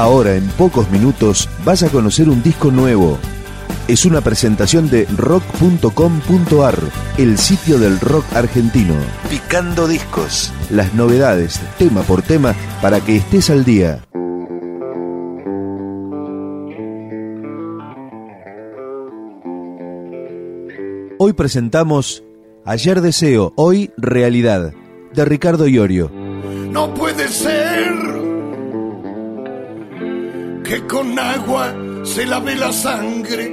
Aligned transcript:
Ahora, 0.00 0.34
en 0.34 0.48
pocos 0.52 0.90
minutos, 0.90 1.46
vas 1.62 1.82
a 1.82 1.90
conocer 1.90 2.30
un 2.30 2.42
disco 2.42 2.70
nuevo. 2.70 3.18
Es 3.86 4.06
una 4.06 4.22
presentación 4.22 4.88
de 4.88 5.04
rock.com.ar, 5.14 6.78
el 7.18 7.36
sitio 7.36 7.78
del 7.78 8.00
rock 8.00 8.24
argentino. 8.34 8.94
Picando 9.28 9.86
discos. 9.86 10.54
Las 10.70 10.94
novedades, 10.94 11.60
tema 11.76 12.00
por 12.00 12.22
tema, 12.22 12.54
para 12.80 13.02
que 13.02 13.16
estés 13.16 13.50
al 13.50 13.66
día. 13.66 14.02
Hoy 21.18 21.34
presentamos 21.34 22.24
Ayer 22.64 23.02
Deseo, 23.02 23.52
Hoy 23.54 23.90
Realidad, 23.98 24.72
de 25.12 25.24
Ricardo 25.26 25.68
Iorio. 25.68 26.10
No 26.70 26.94
puede 26.94 27.28
ser 27.28 28.29
que 30.70 30.86
con 30.86 31.18
agua 31.18 31.74
se 32.04 32.24
lave 32.26 32.54
la 32.54 32.72
sangre, 32.72 33.44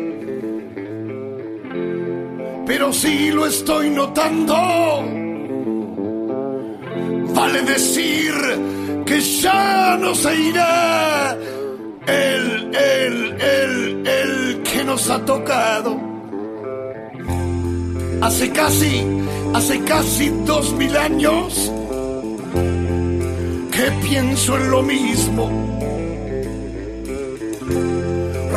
pero 2.68 2.94
sí 2.94 3.32
lo 3.32 3.48
estoy 3.48 3.90
notando. 3.90 4.54
Vale 7.34 7.62
decir 7.64 8.34
que 9.04 9.20
ya 9.20 9.98
no 10.00 10.14
se 10.14 10.36
irá 10.36 11.36
el, 12.06 12.76
el, 12.76 13.42
el, 13.42 14.08
el 14.08 14.62
que 14.62 14.84
nos 14.84 15.10
ha 15.10 15.26
tocado. 15.26 16.00
Hace 18.22 18.52
casi, 18.52 19.04
hace 19.56 19.80
casi 19.86 20.30
dos 20.46 20.72
mil 20.74 20.96
años 20.96 21.72
que 23.72 23.92
pienso 24.08 24.56
en 24.56 24.70
lo 24.70 24.84
mismo 24.84 25.67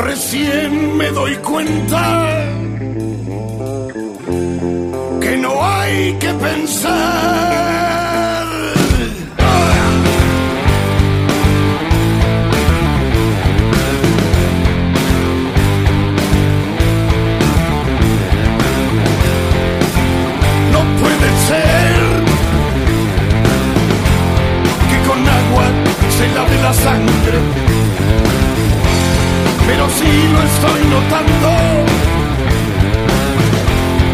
recién 0.00 0.96
me 0.96 1.10
doy 1.10 1.34
cuenta 1.36 2.36
que 5.20 5.36
no 5.36 5.64
hay 5.64 6.14
que 6.14 6.32
pensar. 6.34 7.00
No 20.72 20.80
puede 21.00 21.28
ser 21.48 22.00
que 24.88 25.08
con 25.08 25.20
agua 25.28 25.64
se 26.16 26.28
lave 26.34 26.62
la 26.62 26.72
sangre 26.72 27.69
sí 30.00 30.28
lo 30.32 30.40
estoy 30.50 30.82
notando. 30.96 31.50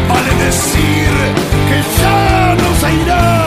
Vale 0.09 0.31
decir 0.45 1.09
que 1.69 2.01
ya 2.01 2.55
no 2.61 2.69
se 2.79 2.93
irá 3.03 3.46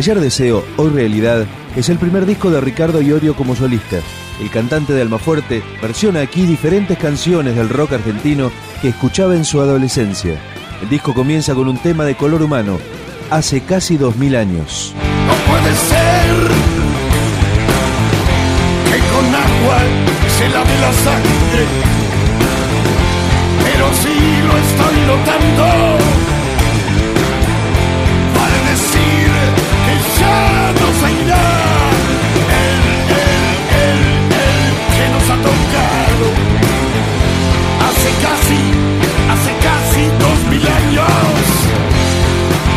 Ayer 0.00 0.18
Deseo, 0.18 0.64
Hoy 0.78 0.88
Realidad 0.88 1.46
es 1.76 1.90
el 1.90 1.98
primer 1.98 2.24
disco 2.24 2.50
de 2.50 2.62
Ricardo 2.62 3.02
Iorio 3.02 3.36
como 3.36 3.54
solista. 3.54 3.98
El 4.40 4.48
cantante 4.48 4.94
de 4.94 5.02
Almafuerte 5.02 5.62
versiona 5.82 6.20
aquí 6.20 6.46
diferentes 6.46 6.96
canciones 6.96 7.54
del 7.54 7.68
rock 7.68 7.92
argentino 7.92 8.50
que 8.80 8.88
escuchaba 8.88 9.36
en 9.36 9.44
su 9.44 9.60
adolescencia. 9.60 10.40
El 10.80 10.88
disco 10.88 11.12
comienza 11.12 11.54
con 11.54 11.68
un 11.68 11.76
tema 11.76 12.06
de 12.06 12.14
color 12.14 12.40
humano, 12.40 12.78
hace 13.28 13.60
casi 13.60 13.98
dos 13.98 14.16
mil 14.16 14.36
años. 14.36 14.94
No 15.26 15.34
puede 15.34 15.76
ser 15.76 16.48
que 18.86 18.98
con 19.12 19.34
agua 19.34 19.82
se 20.38 20.48
lave 20.48 20.78
la 20.80 20.92
sangre, 20.94 21.66
pero 23.66 23.86
sí 24.00 24.16
lo 24.46 24.56
estoy 24.56 24.96
notando 25.06 25.99
hace 39.32 39.52
casi 39.68 40.02
dos 40.18 40.38
mil 40.50 40.66
años 40.66 41.46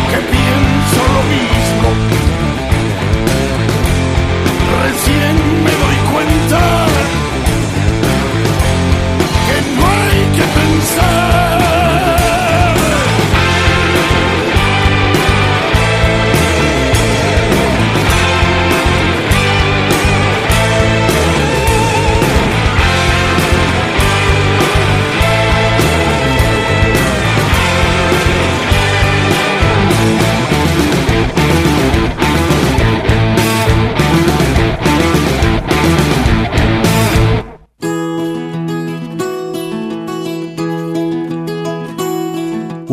que 0.10 0.20
pienso 0.36 1.00
lo 1.16 1.22
mismo. 1.36 1.88
Recién 4.84 5.36
me 5.66 5.72
doy 5.84 5.98
cuenta 6.14 6.83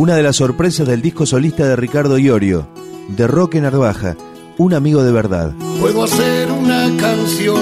una 0.01 0.17
de 0.17 0.23
las 0.23 0.37
sorpresas 0.37 0.89
del 0.89 1.03
disco 1.03 1.27
solista 1.27 1.69
de 1.69 1.77
Ricardo 1.77 2.17
Iorio, 2.17 2.67
de 3.09 3.27
Roque 3.27 3.61
Narvaja, 3.61 4.17
un 4.57 4.73
amigo 4.73 5.05
de 5.05 5.13
verdad. 5.13 5.53
Puedo 5.79 6.05
hacer 6.05 6.51
una 6.51 6.89
canción 6.97 7.61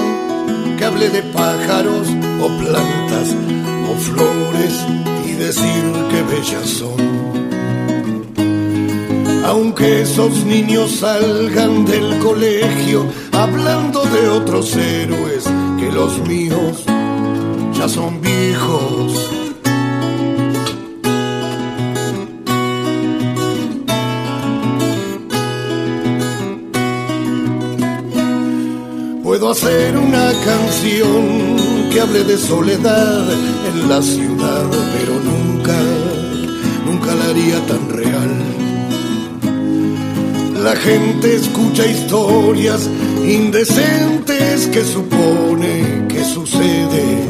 que 0.77 0.85
hable 0.85 1.09
de 1.09 1.21
pájaros 1.33 2.07
o 2.41 2.47
plantas 2.47 3.35
o 3.89 3.95
flores 3.97 4.85
y 5.27 5.33
decir 5.33 5.83
que 6.09 6.21
bellas 6.33 6.69
son. 6.69 6.95
Aunque 9.43 10.03
esos 10.03 10.45
niños 10.45 10.91
salgan 10.91 11.83
del 11.83 12.19
colegio 12.19 13.05
hablando 13.33 14.01
de 14.05 14.29
otros 14.29 14.77
héroes 14.77 15.43
que 15.77 15.91
los 15.91 16.25
míos 16.25 16.85
ya 17.73 17.89
son 17.89 18.21
viejos 18.21 19.38
Puedo 29.39 29.53
hacer 29.53 29.95
una 29.97 30.33
canción 30.43 31.55
que 31.89 32.01
hable 32.01 32.25
de 32.25 32.37
soledad 32.37 33.25
en 33.69 33.87
la 33.87 34.01
ciudad, 34.01 34.65
pero 34.97 35.13
nunca, 35.17 35.77
nunca 36.85 37.15
la 37.15 37.23
haría 37.23 37.65
tan 37.65 37.87
real. 37.87 38.35
La 40.61 40.75
gente 40.75 41.35
escucha 41.35 41.85
historias 41.85 42.89
indecentes 43.25 44.67
que 44.67 44.83
supone 44.83 46.05
que 46.09 46.25
sucede 46.25 47.23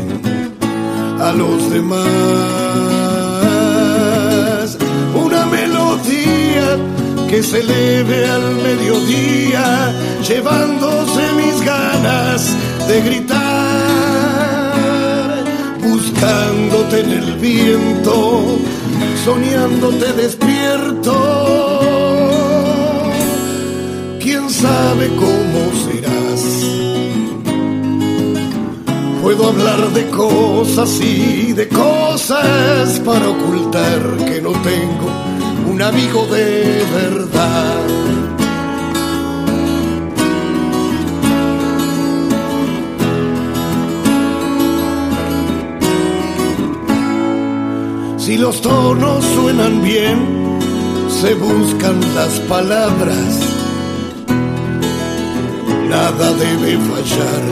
a 1.19 1.31
los 1.31 1.69
demás. 1.69 2.69
melodía 5.51 6.98
que 7.29 7.43
se 7.43 7.59
eleve 7.59 8.25
al 8.27 8.55
mediodía, 8.55 9.93
llevándose 10.27 11.21
mis 11.33 11.61
ganas 11.63 12.55
de 12.87 13.01
gritar, 13.01 13.35
buscándote 15.79 17.01
en 17.01 17.11
el 17.11 17.35
viento, 17.35 18.57
soñándote 19.23 20.13
despierto. 20.13 21.13
¿Quién 24.19 24.49
sabe 24.49 25.09
cómo 25.09 25.71
serás? 25.85 26.43
Puedo 29.21 29.49
hablar 29.49 29.89
de 29.93 30.09
cosas 30.09 30.99
y 30.99 31.53
de 31.53 31.67
cosas 31.67 32.99
para 33.05 33.29
ocultar 33.29 34.17
que 34.25 34.41
no 34.41 34.51
tengo 34.63 35.28
un 35.79 35.85
amigo 35.85 36.25
de 36.25 36.83
verdad. 36.93 37.87
Si 48.17 48.37
los 48.37 48.61
tonos 48.61 49.23
suenan 49.23 49.81
bien, 49.81 50.59
se 51.07 51.33
buscan 51.35 51.97
las 52.13 52.39
palabras. 52.41 53.39
Nada 55.87 56.33
debe 56.33 56.77
fallar. 56.89 57.43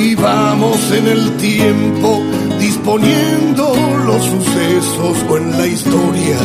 Y 0.00 0.14
vamos 0.14 0.92
en 0.92 1.08
el 1.08 1.36
tiempo 1.38 2.22
disponiendo 2.66 3.64
los 4.06 4.22
sucesos 4.24 5.16
o 5.28 5.36
en 5.36 5.56
la 5.56 5.66
historia. 5.68 6.38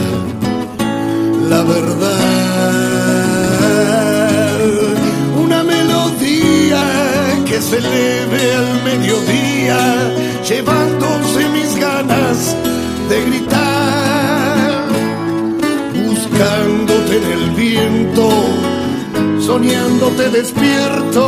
La 1.50 1.64
verdad, 1.64 2.12
una 5.44 5.64
melodía 5.64 6.84
que 7.48 7.60
se 7.60 7.78
eleve 7.80 8.56
al 8.56 8.84
mediodía, 8.84 9.80
llevándose 10.48 11.40
mis 11.56 11.76
ganas 11.88 12.56
de 13.10 13.26
gritar, 13.26 14.90
buscándote 16.08 17.18
en 17.18 17.26
el 17.38 17.50
viento, 17.66 18.30
soñándote 19.40 20.30
despierto. 20.30 21.24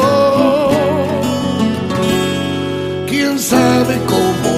¿Quién 3.10 3.40
sabe 3.40 3.96
cómo 4.06 4.53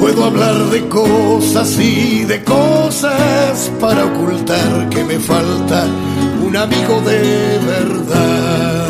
Puedo 0.00 0.24
hablar 0.24 0.56
de 0.70 0.88
cosas 0.88 1.78
y 1.78 2.24
de 2.24 2.42
cosas 2.42 3.70
para 3.80 4.06
ocultar 4.06 4.88
que 4.88 5.04
me 5.04 5.18
falta 5.18 5.86
un 6.44 6.56
amigo 6.56 7.00
de 7.02 7.58
verdad. 7.66 8.88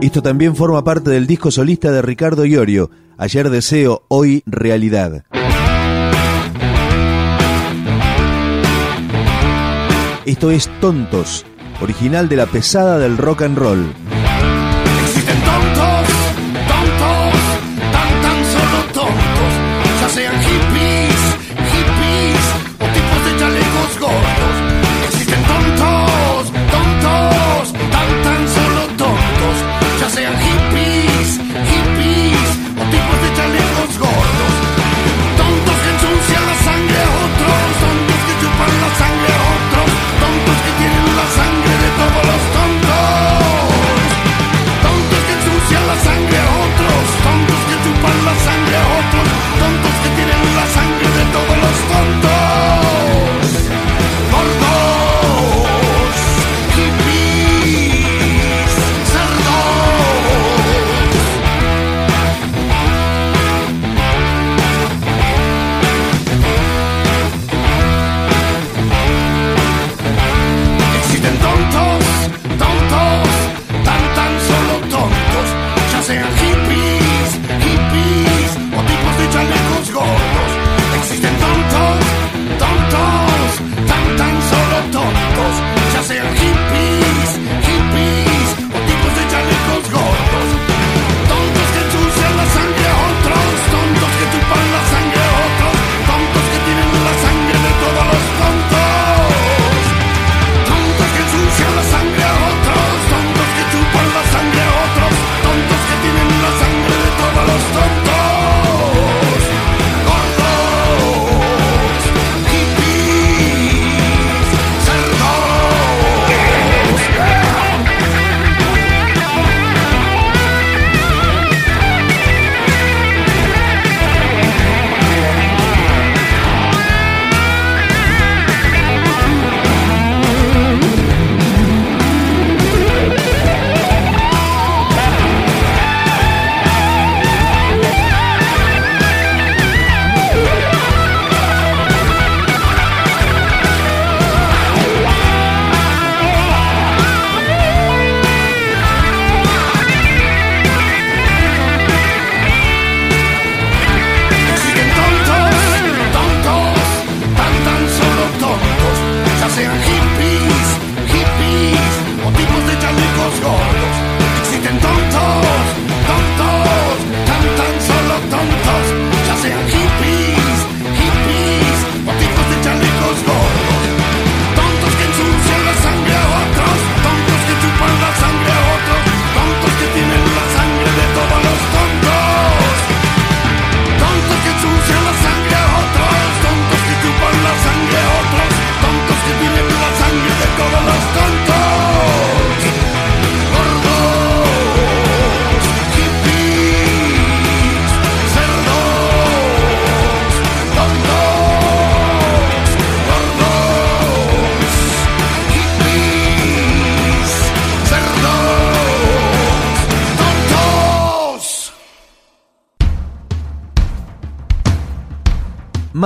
Esto 0.00 0.22
también 0.22 0.54
forma 0.54 0.84
parte 0.84 1.10
del 1.10 1.26
disco 1.26 1.50
solista 1.50 1.90
de 1.90 2.02
Ricardo 2.02 2.44
Iorio, 2.44 2.90
Ayer 3.18 3.50
Deseo, 3.50 4.04
Hoy 4.08 4.42
Realidad. 4.46 5.24
Esto 10.24 10.50
es 10.50 10.70
Tontos, 10.80 11.44
original 11.80 12.28
de 12.28 12.36
la 12.36 12.46
pesada 12.46 12.98
del 12.98 13.18
rock 13.18 13.42
and 13.42 13.58
roll. 13.58 13.86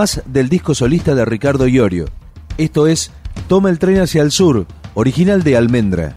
Más 0.00 0.22
del 0.24 0.48
disco 0.48 0.74
solista 0.74 1.14
de 1.14 1.26
Ricardo 1.26 1.68
Iorio. 1.68 2.06
Esto 2.56 2.86
es 2.86 3.10
Toma 3.48 3.68
el 3.68 3.78
tren 3.78 4.00
hacia 4.00 4.22
el 4.22 4.30
sur, 4.30 4.66
original 4.94 5.42
de 5.42 5.58
Almendra. 5.58 6.16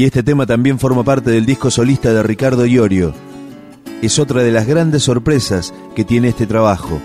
Y 0.00 0.06
este 0.06 0.22
tema 0.22 0.46
también 0.46 0.78
forma 0.78 1.04
parte 1.04 1.30
del 1.30 1.44
disco 1.44 1.70
solista 1.70 2.14
de 2.14 2.22
Ricardo 2.22 2.64
Iorio. 2.64 3.12
Es 4.00 4.18
otra 4.18 4.42
de 4.42 4.50
las 4.50 4.66
grandes 4.66 5.02
sorpresas 5.02 5.74
que 5.94 6.06
tiene 6.06 6.28
este 6.28 6.46
trabajo. 6.46 6.98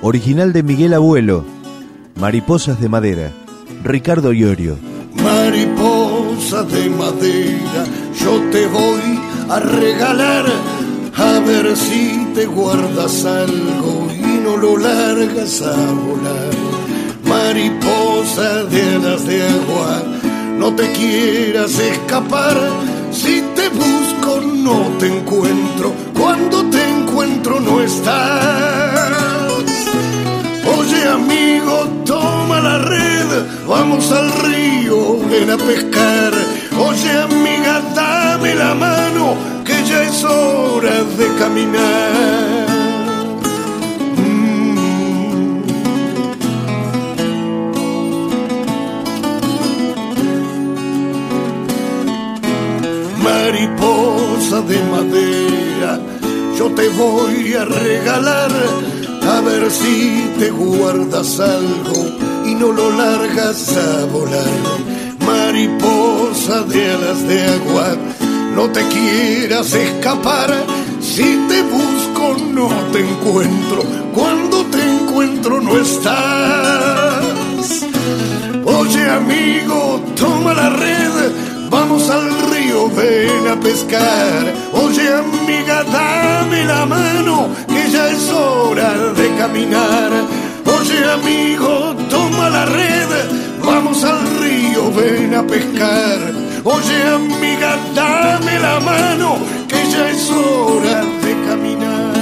Original 0.00 0.54
de 0.54 0.62
Miguel 0.62 0.94
Abuelo, 0.94 1.44
Mariposas 2.18 2.80
de 2.80 2.88
Madera, 2.88 3.32
Ricardo 3.84 4.32
Iorio. 4.32 4.78
Mariposa 5.22 6.62
de 6.62 6.88
madera, 6.88 7.84
yo 8.18 8.40
te 8.50 8.66
voy 8.66 9.20
a 9.50 9.60
regalar, 9.60 10.46
a 11.14 11.38
ver 11.40 11.76
si 11.76 12.28
te 12.34 12.46
guardas 12.46 13.26
algo 13.26 14.08
y 14.10 14.40
no 14.42 14.56
lo 14.56 14.78
largas 14.78 15.60
a 15.60 15.76
volar. 15.76 16.50
Mariposa 17.28 18.64
de 18.64 18.94
alas 18.94 19.26
de 19.26 19.42
agua 19.42 20.21
no 20.58 20.74
te 20.74 20.90
quieras 20.92 21.78
escapar. 21.78 22.56
Si 23.10 23.42
te 23.54 23.68
busco 23.68 24.40
no 24.40 24.78
te 24.98 25.06
encuentro, 25.06 25.92
cuando 26.18 26.64
te 26.70 26.82
encuentro 26.88 27.60
no 27.60 27.80
estás. 27.82 29.12
Oye 30.78 31.08
amigo, 31.08 31.88
toma 32.04 32.60
la 32.60 32.78
red, 32.78 33.26
vamos 33.66 34.10
al 34.12 34.32
río, 34.44 35.18
ven 35.30 35.50
a 35.50 35.56
pescar. 35.56 36.32
Oye 36.78 37.12
amiga, 37.12 37.82
dame 37.94 38.54
la 38.54 38.74
mano, 38.74 39.34
que 39.64 39.74
ya 39.84 40.02
es 40.02 40.24
hora 40.24 41.02
de 41.18 41.26
caminar. 41.38 42.71
Mariposa 53.42 54.60
de 54.62 54.78
madera, 54.84 55.98
yo 56.56 56.70
te 56.76 56.88
voy 56.90 57.54
a 57.54 57.64
regalar, 57.64 58.52
a 59.34 59.40
ver 59.40 59.68
si 59.68 60.30
te 60.38 60.50
guardas 60.50 61.40
algo 61.40 62.06
y 62.46 62.54
no 62.54 62.70
lo 62.70 62.90
largas 62.90 63.76
a 63.76 64.04
volar. 64.06 64.60
Mariposa 65.26 66.62
de 66.62 66.92
alas 66.92 67.26
de 67.26 67.42
agua, 67.58 67.96
no 68.54 68.70
te 68.70 68.82
quieras 68.94 69.74
escapar, 69.74 70.50
si 71.00 71.28
te 71.48 71.62
busco 71.62 72.36
no 72.58 72.68
te 72.92 73.00
encuentro, 73.00 73.82
cuando 74.14 74.64
te 74.66 74.82
encuentro 74.82 75.60
no 75.60 75.78
estás. 75.78 77.22
Oye 78.64 79.10
amigo, 79.10 80.00
toma 80.14 80.54
la 80.54 80.70
red, 80.70 81.41
vamos 81.72 82.08
al 82.10 82.28
río, 82.50 82.88
ven 82.90 83.48
a 83.48 83.58
pescar. 83.58 84.44
Oye 84.74 85.08
amiga, 85.24 85.82
dame 85.84 86.64
la 86.66 86.84
mano, 86.84 87.48
que 87.66 87.90
ya 87.90 88.08
es 88.10 88.28
hora 88.30 88.90
de 89.20 89.34
caminar. 89.36 90.10
Oye 90.76 90.98
amigo, 91.18 91.96
toma 92.10 92.50
la 92.50 92.66
red, 92.66 93.10
vamos 93.64 94.04
al 94.04 94.20
río, 94.40 94.92
ven 94.92 95.34
a 95.34 95.42
pescar. 95.42 96.18
Oye 96.64 96.98
amiga, 97.18 97.70
dame 97.94 98.58
la 98.60 98.78
mano, 98.78 99.38
que 99.66 99.80
ya 99.90 100.10
es 100.10 100.30
hora 100.30 101.00
de 101.24 101.32
caminar. 101.48 102.21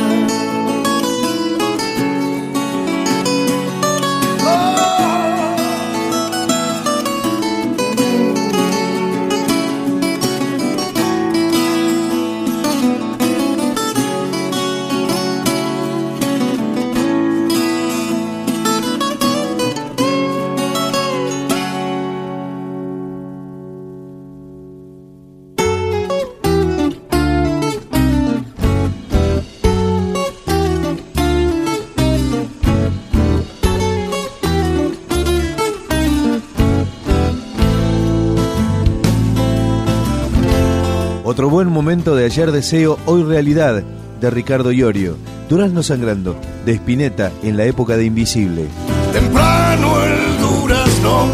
Otro 41.40 41.48
buen 41.48 41.70
momento 41.70 42.14
de 42.14 42.26
ayer 42.26 42.52
deseo, 42.52 42.98
hoy 43.06 43.22
realidad, 43.22 43.82
de 44.20 44.28
Ricardo 44.28 44.72
Iorio. 44.72 45.16
Durazno 45.48 45.82
sangrando, 45.82 46.36
de 46.66 46.74
Spinetta 46.74 47.32
en 47.42 47.56
la 47.56 47.64
época 47.64 47.96
de 47.96 48.04
Invisible. 48.04 48.66
Temprano 49.10 50.04
el 50.04 50.38
durazno 50.38 51.28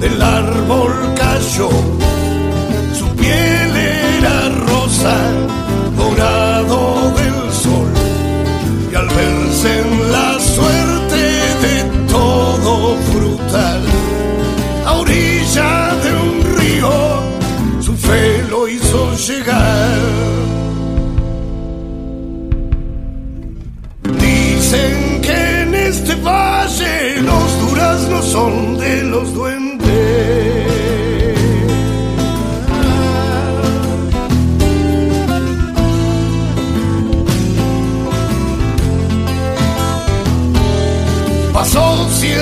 del 0.00 0.22
árbol 0.22 0.92
cayó, 1.16 1.68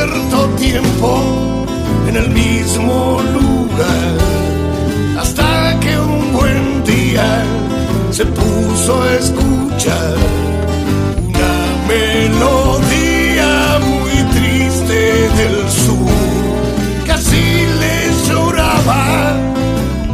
cierto 0.04 0.48
tiempo 0.56 1.64
en 2.08 2.16
el 2.16 2.28
mismo 2.30 3.22
lugar 3.32 4.18
hasta 5.18 5.80
que 5.80 5.98
un 5.98 6.32
buen 6.32 6.84
día 6.84 7.42
se 8.10 8.26
puso 8.26 9.02
a 9.02 9.14
escuchar 9.14 10.16
una 11.26 11.56
melodía 11.88 13.78
muy 13.80 14.16
triste 14.36 15.28
del 15.38 15.70
sur, 15.70 17.06
casi 17.06 17.44
le 17.80 18.28
lloraba 18.28 19.36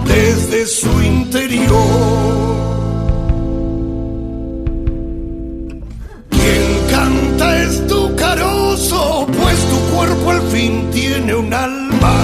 desde 0.07 0.67
su 0.67 1.03
interior. 1.03 2.60
Fin 10.61 10.91
tiene 10.93 11.35
un 11.35 11.53
alma. 11.55 12.19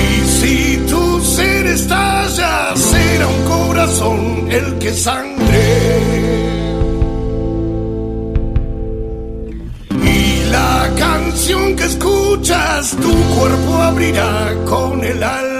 Y 0.00 0.04
si 0.38 0.56
tu 0.90 1.20
ser 1.20 1.66
estalla, 1.66 2.74
será 2.74 3.26
un 3.36 3.42
corazón 3.54 4.18
el 4.58 4.66
que 4.80 4.92
sangre. 4.92 5.66
Y 10.16 10.50
la 10.56 10.90
canción 11.04 11.76
que 11.76 11.84
escuchas, 11.84 12.96
tu 13.04 13.14
cuerpo 13.36 13.72
abrirá 13.90 14.32
con 14.72 15.04
el 15.04 15.22
alma. 15.22 15.51